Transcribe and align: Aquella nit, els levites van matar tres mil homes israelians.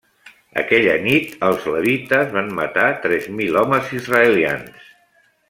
Aquella 0.59 0.95
nit, 1.03 1.35
els 1.49 1.67
levites 1.73 2.33
van 2.39 2.49
matar 2.61 2.87
tres 3.05 3.29
mil 3.41 3.61
homes 3.63 3.93
israelians. 4.01 4.91